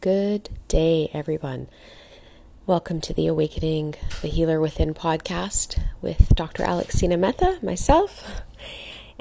[0.00, 1.66] Good day, everyone.
[2.68, 6.62] Welcome to the Awakening the Healer Within podcast with Dr.
[6.62, 8.42] Alexina Metha, myself.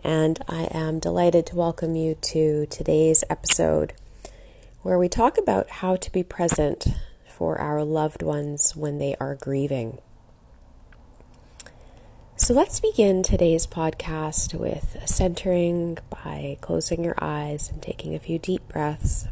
[0.04, 3.94] And I am delighted to welcome you to today's episode
[4.84, 6.86] where we talk about how to be present
[7.26, 9.98] for our loved ones when they are grieving.
[12.36, 18.38] So let's begin today's podcast with centering by closing your eyes and taking a few
[18.38, 19.26] deep breaths.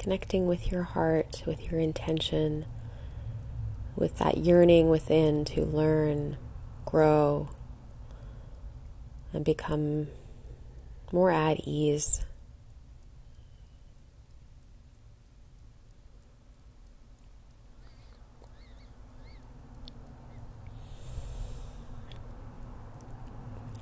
[0.00, 2.64] Connecting with your heart, with your intention,
[3.94, 6.38] with that yearning within to learn,
[6.86, 7.50] grow,
[9.34, 10.08] and become
[11.12, 12.24] more at ease.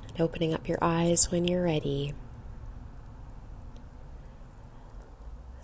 [0.09, 2.13] And opening up your eyes when you're ready.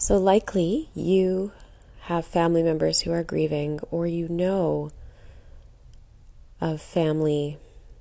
[0.07, 1.51] So, likely you
[2.01, 4.91] have family members who are grieving, or you know
[6.61, 7.57] of family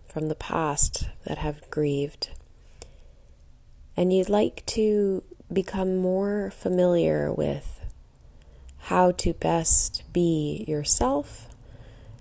[0.06, 2.28] from the past that have grieved.
[3.96, 7.80] And you'd like to become more familiar with
[8.90, 11.48] how to best be yourself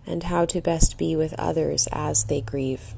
[0.07, 2.93] and how to best be with others as they grieve.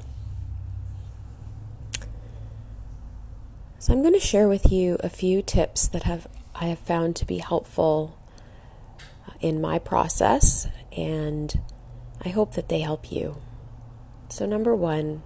[3.79, 7.15] So, I'm going to share with you a few tips that have I have found
[7.17, 8.17] to be helpful
[9.27, 11.59] uh, in my process, and
[12.23, 13.41] I hope that they help you.
[14.29, 15.23] So, number one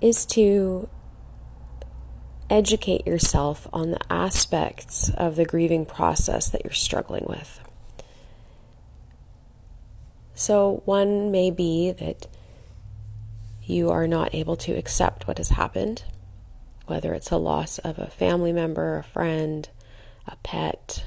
[0.00, 0.88] is to
[2.48, 7.60] educate yourself on the aspects of the grieving process that you're struggling with.
[10.34, 12.26] So, one may be that
[13.62, 16.04] you are not able to accept what has happened
[16.86, 19.68] whether it's a loss of a family member, a friend,
[20.26, 21.04] a pet.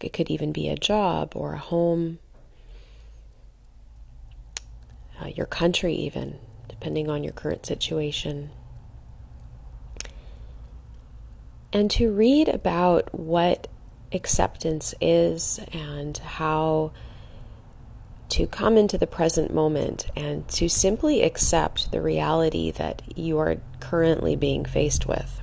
[0.00, 2.18] It could even be a job or a home,
[5.20, 6.38] uh, your country, even,
[6.68, 8.50] depending on your current situation.
[11.72, 13.68] And to read about what
[14.12, 16.92] acceptance is and how
[18.30, 23.56] to come into the present moment and to simply accept the reality that you are
[23.80, 25.42] currently being faced with.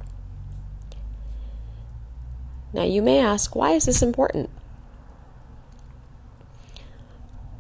[2.74, 4.50] Now, you may ask, why is this important?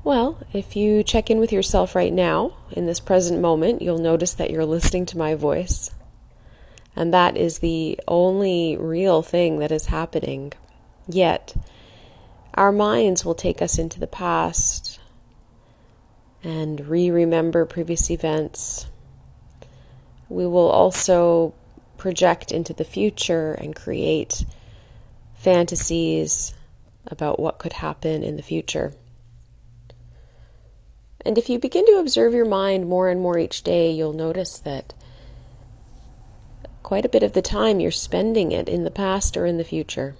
[0.03, 4.33] Well, if you check in with yourself right now, in this present moment, you'll notice
[4.35, 5.91] that you're listening to my voice.
[6.95, 10.53] And that is the only real thing that is happening.
[11.07, 11.55] Yet,
[12.53, 14.96] our minds will take us into the past,
[16.43, 18.87] and re remember previous events.
[20.29, 21.53] We will also
[21.97, 24.45] project into the future and create
[25.35, 26.53] fantasies
[27.05, 28.93] about what could happen in the future.
[31.21, 34.59] And if you begin to observe your mind more and more each day, you'll notice
[34.59, 34.93] that
[36.83, 39.63] quite a bit of the time you're spending it in the past or in the
[39.63, 40.15] future.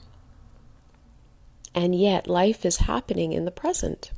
[1.74, 4.12] And yet, life is happening in the present.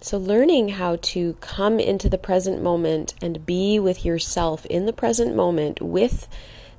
[0.00, 4.92] So, learning how to come into the present moment and be with yourself in the
[4.92, 6.28] present moment with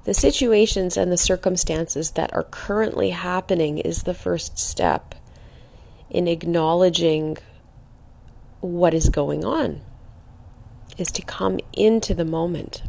[0.05, 5.15] the situations and the circumstances that are currently happening is the first step
[6.09, 7.37] in acknowledging
[8.61, 9.81] what is going on,
[10.97, 12.83] is to come into the moment.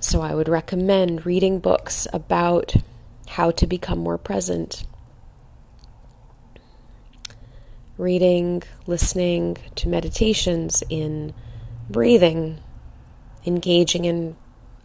[0.00, 2.74] So, I would recommend reading books about
[3.28, 4.84] how to become more present
[7.98, 11.34] reading, listening to meditations, in
[11.88, 12.60] breathing,
[13.46, 14.36] engaging in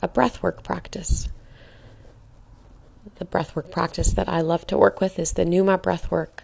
[0.02, 1.28] a breathwork practice.
[3.16, 6.40] The breathwork practice that I love to work with is the Pneuma breathwork.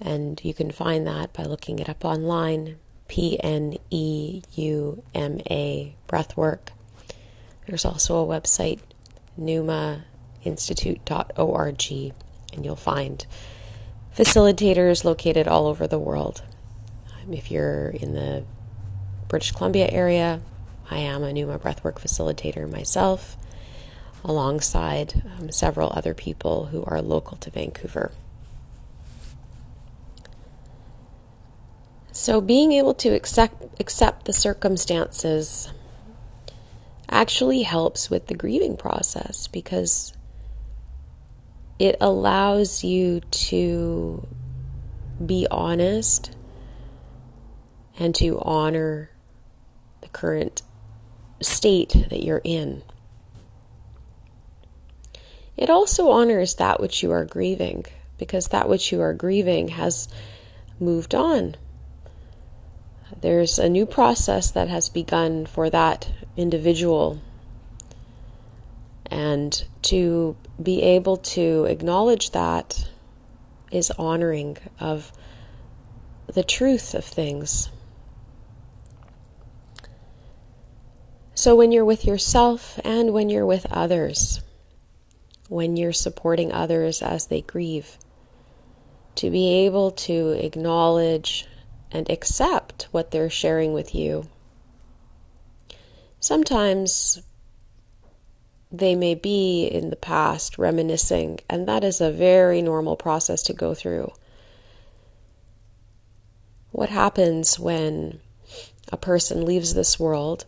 [0.00, 2.76] And you can find that by looking it up online
[3.08, 6.68] P N E U M A breathwork.
[7.66, 8.80] There's also a website,
[9.40, 12.12] pneumainstitute.org,
[12.52, 13.26] and you'll find
[14.16, 16.42] facilitators located all over the world.
[17.22, 18.44] Um, if you're in the
[19.28, 20.40] British Columbia area,
[20.90, 23.36] I am a Pneuma Breathwork facilitator myself.
[24.26, 28.10] alongside um, several other people who are local to Vancouver.
[32.10, 35.70] So, being able to accept, accept the circumstances
[37.10, 40.14] actually helps with the grieving process because
[41.78, 44.26] it allows you to
[45.24, 46.34] be honest
[47.98, 49.10] and to honor
[50.00, 50.62] the current
[51.40, 52.82] state that you're in.
[55.56, 57.84] It also honors that which you are grieving
[58.18, 60.08] because that which you are grieving has
[60.80, 61.56] moved on.
[63.20, 67.20] There's a new process that has begun for that individual.
[69.14, 72.88] And to be able to acknowledge that
[73.70, 75.12] is honoring of
[76.26, 77.68] the truth of things.
[81.36, 84.40] So, when you're with yourself and when you're with others,
[85.48, 87.98] when you're supporting others as they grieve,
[89.14, 91.46] to be able to acknowledge
[91.92, 94.28] and accept what they're sharing with you.
[96.18, 97.22] Sometimes
[98.78, 103.52] they may be in the past reminiscing, and that is a very normal process to
[103.52, 104.12] go through.
[106.70, 108.20] What happens when
[108.92, 110.46] a person leaves this world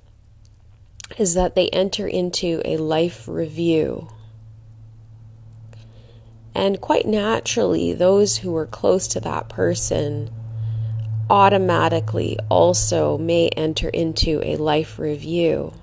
[1.19, 4.09] is that they enter into a life review.
[6.55, 10.31] And quite naturally, those who are close to that person
[11.29, 15.75] automatically also may enter into a life review.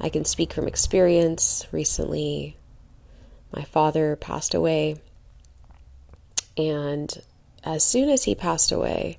[0.00, 1.66] I can speak from experience.
[1.72, 2.56] Recently,
[3.52, 5.00] my father passed away,
[6.56, 7.22] and
[7.64, 9.18] as soon as he passed away,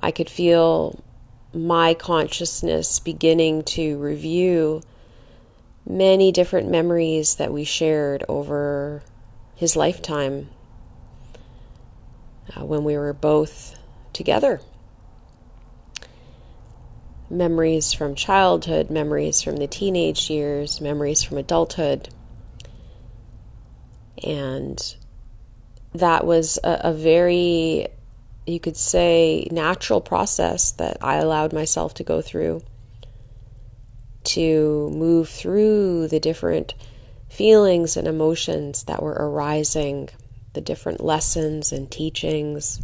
[0.00, 1.02] I could feel
[1.52, 4.82] my consciousness beginning to review
[5.86, 9.02] many different memories that we shared over
[9.54, 10.50] his lifetime
[12.54, 13.78] uh, when we were both
[14.12, 14.60] together.
[17.30, 22.08] Memories from childhood, memories from the teenage years, memories from adulthood.
[24.22, 24.96] And
[25.94, 27.88] that was a, a very,
[28.46, 32.62] you could say, natural process that I allowed myself to go through
[34.24, 36.74] to move through the different
[37.28, 40.08] feelings and emotions that were arising
[40.52, 42.82] the different lessons and teachings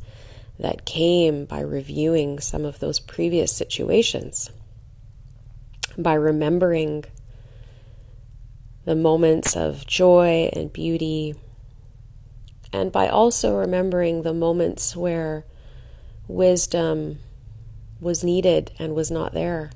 [0.59, 4.51] that came by reviewing some of those previous situations,
[5.99, 7.05] by remembering
[8.85, 11.35] the moments of joy and beauty,
[12.73, 15.45] and by also remembering the moments where
[16.29, 17.19] wisdom
[18.01, 19.71] was needed and was not there.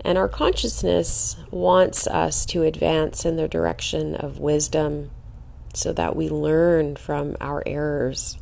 [0.00, 5.10] And our consciousness wants us to advance in the direction of wisdom
[5.76, 8.38] so that we learn from our errors.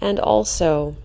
[0.00, 0.96] And also,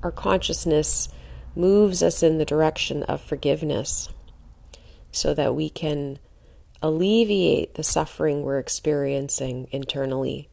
[0.00, 1.08] our consciousness
[1.56, 4.08] moves us in the direction of forgiveness
[5.10, 6.20] so that we can
[6.82, 10.48] alleviate the suffering we're experiencing internally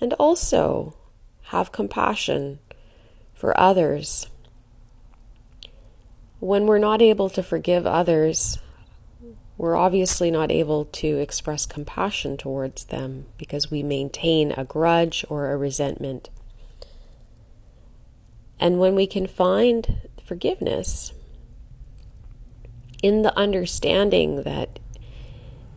[0.00, 0.96] and also
[1.42, 2.58] have compassion
[3.34, 4.26] for others.
[6.40, 8.58] When we're not able to forgive others,
[9.58, 15.50] we're obviously not able to express compassion towards them because we maintain a grudge or
[15.50, 16.30] a resentment.
[18.60, 21.12] And when we can find forgiveness
[23.02, 24.78] in the understanding that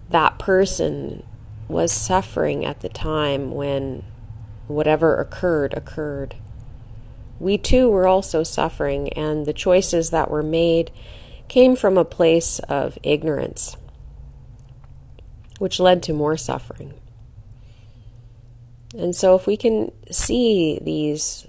[0.09, 1.23] that person
[1.67, 4.03] was suffering at the time when
[4.67, 6.35] whatever occurred occurred,
[7.39, 10.91] we too were also suffering, and the choices that were made
[11.47, 13.75] came from a place of ignorance,
[15.61, 16.91] which led to more suffering.
[18.97, 21.45] And so, if we can see these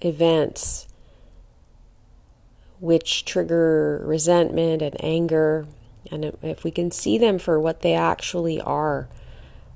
[0.00, 0.86] events
[2.78, 5.66] which trigger resentment and anger,
[6.12, 9.08] and if we can see them for what they actually are,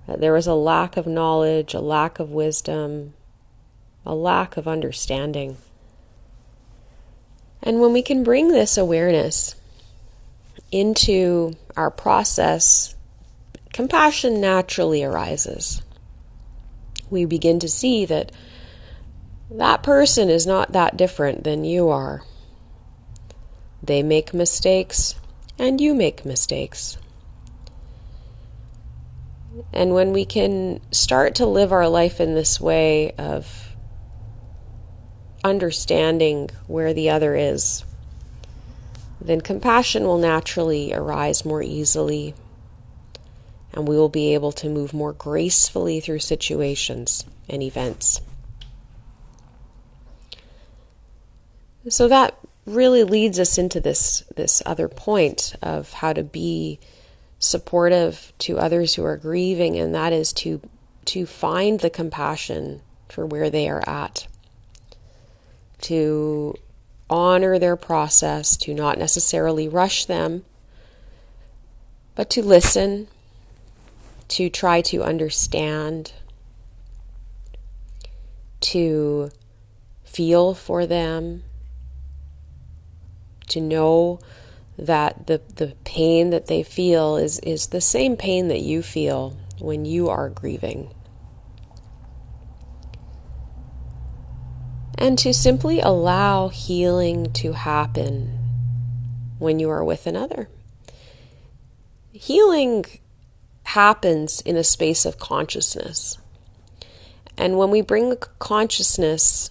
[0.07, 3.13] uh, there was a lack of knowledge, a lack of wisdom,
[4.07, 5.57] a lack of understanding.
[7.61, 9.57] And when we can bring this awareness
[10.71, 12.95] into our process,
[13.79, 15.83] compassion naturally arises.
[17.11, 18.33] We begin to see that
[19.53, 22.25] that person is not that different than you are.
[23.81, 25.15] They make mistakes,
[25.61, 26.99] and you make mistakes.
[29.73, 33.77] And when we can start to live our life in this way of
[35.45, 37.85] understanding where the other is
[39.21, 42.35] then compassion will naturally arise more easily
[43.73, 48.21] and we will be able to move more gracefully through situations and events.
[51.89, 56.79] So that really leads us into this this other point of how to be
[57.39, 60.61] supportive to others who are grieving and that is to
[61.07, 64.27] to find the compassion for where they are at
[65.81, 66.55] to
[67.09, 70.45] honor their process to not necessarily rush them
[72.15, 73.07] but to listen
[74.29, 76.13] to try to understand
[78.61, 79.31] to
[80.05, 81.43] feel for them
[83.49, 84.21] to know
[84.77, 89.37] that the, the pain that they feel is, is the same pain that you feel
[89.59, 90.95] when you are grieving.
[94.97, 98.39] And to simply allow healing to happen
[99.39, 100.49] when you are with another.
[102.13, 102.85] Healing
[103.73, 106.17] happens in a space of consciousness.
[107.37, 109.51] And when we bring consciousness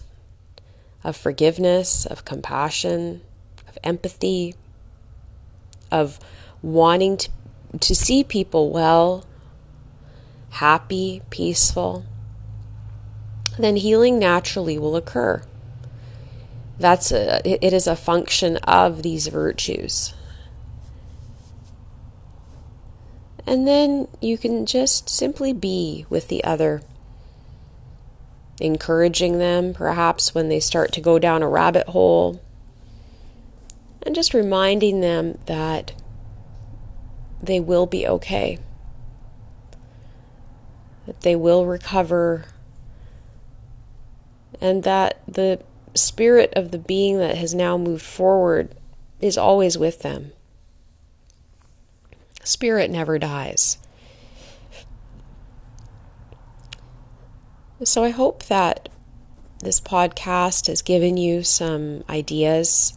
[1.04, 3.20] of forgiveness, of compassion,
[3.68, 4.56] of empathy,
[5.92, 6.18] of
[6.62, 7.30] wanting to,
[7.78, 9.24] to see people well,
[10.50, 12.04] happy, peaceful,
[13.56, 15.42] then healing naturally will occur.
[16.80, 20.12] That's a, it is a function of these virtues.
[23.48, 26.82] And then you can just simply be with the other,
[28.60, 32.42] encouraging them perhaps when they start to go down a rabbit hole,
[34.02, 35.92] and just reminding them that
[37.42, 38.58] they will be okay,
[41.06, 42.44] that they will recover,
[44.60, 45.58] and that the
[45.94, 48.74] spirit of the being that has now moved forward
[49.22, 50.32] is always with them.
[52.48, 53.76] Spirit never dies.
[57.84, 58.88] So I hope that
[59.60, 62.96] this podcast has given you some ideas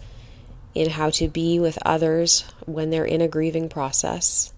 [0.73, 4.53] in how to be with others when they're in a grieving process.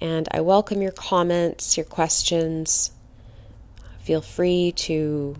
[0.00, 2.92] And I welcome your comments, your questions.
[4.04, 5.34] Feel free to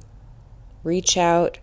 [0.83, 1.61] reach out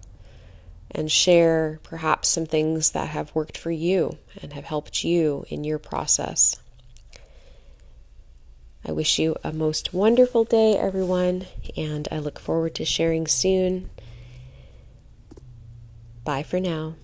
[0.91, 5.65] and share perhaps some things that have worked for you and have helped you in
[5.65, 6.56] your process.
[8.88, 13.89] I wish you a most wonderful day, everyone, and I look forward to sharing soon.
[16.24, 16.96] Bye for now.